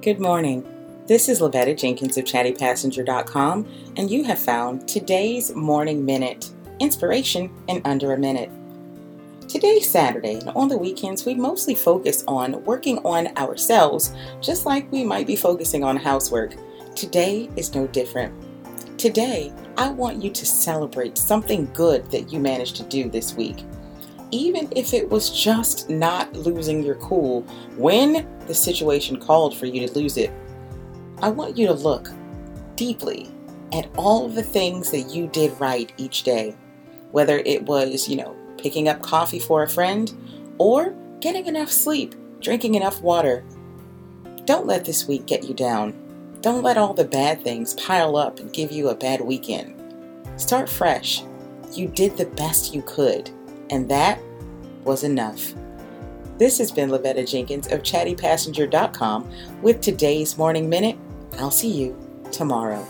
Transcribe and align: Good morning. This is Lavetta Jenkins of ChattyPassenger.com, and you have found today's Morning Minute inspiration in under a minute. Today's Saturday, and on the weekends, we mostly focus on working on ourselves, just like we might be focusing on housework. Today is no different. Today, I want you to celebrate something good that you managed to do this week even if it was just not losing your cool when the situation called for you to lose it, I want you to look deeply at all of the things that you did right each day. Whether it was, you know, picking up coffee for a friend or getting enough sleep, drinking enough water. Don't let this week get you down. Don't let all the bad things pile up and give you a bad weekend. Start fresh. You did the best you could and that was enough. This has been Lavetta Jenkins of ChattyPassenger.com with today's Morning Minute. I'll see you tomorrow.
Good 0.00 0.20
morning. 0.20 0.64
This 1.08 1.28
is 1.28 1.40
Lavetta 1.40 1.76
Jenkins 1.76 2.16
of 2.16 2.24
ChattyPassenger.com, 2.24 3.66
and 3.96 4.08
you 4.08 4.22
have 4.22 4.38
found 4.38 4.86
today's 4.86 5.52
Morning 5.56 6.04
Minute 6.04 6.52
inspiration 6.78 7.50
in 7.66 7.82
under 7.84 8.12
a 8.12 8.18
minute. 8.18 8.48
Today's 9.48 9.90
Saturday, 9.90 10.34
and 10.34 10.50
on 10.50 10.68
the 10.68 10.78
weekends, 10.78 11.26
we 11.26 11.34
mostly 11.34 11.74
focus 11.74 12.22
on 12.28 12.64
working 12.64 12.98
on 12.98 13.36
ourselves, 13.36 14.14
just 14.40 14.66
like 14.66 14.90
we 14.92 15.02
might 15.02 15.26
be 15.26 15.34
focusing 15.34 15.82
on 15.82 15.96
housework. 15.96 16.54
Today 16.94 17.50
is 17.56 17.74
no 17.74 17.88
different. 17.88 18.32
Today, 18.98 19.52
I 19.76 19.90
want 19.90 20.22
you 20.22 20.30
to 20.30 20.46
celebrate 20.46 21.18
something 21.18 21.68
good 21.74 22.08
that 22.12 22.32
you 22.32 22.38
managed 22.38 22.76
to 22.76 22.84
do 22.84 23.10
this 23.10 23.34
week 23.34 23.64
even 24.30 24.68
if 24.76 24.92
it 24.92 25.08
was 25.08 25.30
just 25.30 25.88
not 25.88 26.32
losing 26.34 26.82
your 26.82 26.96
cool 26.96 27.42
when 27.76 28.26
the 28.46 28.54
situation 28.54 29.18
called 29.18 29.56
for 29.56 29.66
you 29.66 29.86
to 29.86 29.94
lose 29.94 30.16
it, 30.16 30.30
I 31.22 31.30
want 31.30 31.56
you 31.56 31.66
to 31.66 31.72
look 31.72 32.10
deeply 32.76 33.28
at 33.72 33.88
all 33.96 34.26
of 34.26 34.34
the 34.34 34.42
things 34.42 34.90
that 34.90 35.14
you 35.14 35.26
did 35.28 35.58
right 35.60 35.92
each 35.96 36.22
day. 36.22 36.56
Whether 37.10 37.38
it 37.38 37.64
was, 37.64 38.08
you 38.08 38.16
know, 38.16 38.36
picking 38.58 38.88
up 38.88 39.02
coffee 39.02 39.38
for 39.38 39.62
a 39.62 39.68
friend 39.68 40.12
or 40.58 40.94
getting 41.20 41.46
enough 41.46 41.70
sleep, 41.70 42.14
drinking 42.40 42.74
enough 42.74 43.00
water. 43.00 43.44
Don't 44.44 44.66
let 44.66 44.84
this 44.84 45.06
week 45.06 45.26
get 45.26 45.44
you 45.44 45.54
down. 45.54 45.94
Don't 46.40 46.62
let 46.62 46.78
all 46.78 46.94
the 46.94 47.04
bad 47.04 47.42
things 47.42 47.74
pile 47.74 48.16
up 48.16 48.38
and 48.38 48.52
give 48.52 48.70
you 48.70 48.88
a 48.88 48.94
bad 48.94 49.20
weekend. 49.20 49.74
Start 50.36 50.68
fresh. 50.68 51.24
You 51.72 51.88
did 51.88 52.16
the 52.16 52.26
best 52.26 52.74
you 52.74 52.82
could 52.82 53.30
and 53.70 53.88
that 53.88 54.20
was 54.84 55.04
enough. 55.04 55.54
This 56.38 56.58
has 56.58 56.70
been 56.70 56.90
Lavetta 56.90 57.28
Jenkins 57.28 57.66
of 57.66 57.82
ChattyPassenger.com 57.82 59.30
with 59.60 59.80
today's 59.80 60.38
Morning 60.38 60.68
Minute. 60.68 60.96
I'll 61.38 61.50
see 61.50 61.72
you 61.72 61.96
tomorrow. 62.30 62.86